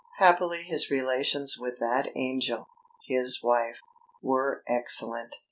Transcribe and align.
Happily 0.17 0.63
his 0.63 0.89
relations 0.89 1.57
with 1.59 1.77
that 1.79 2.07
angel, 2.15 2.65
his 3.05 3.43
wife, 3.43 3.81
were 4.19 4.63
excellent. 4.67 5.35